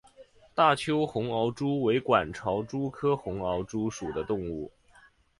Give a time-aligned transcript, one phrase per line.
[0.55, 4.71] 大邱红螯蛛为管巢蛛科红螯蛛属的动物。